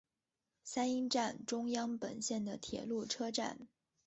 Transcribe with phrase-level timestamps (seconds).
[0.63, 3.67] 三鹰站中央本线的铁路车站。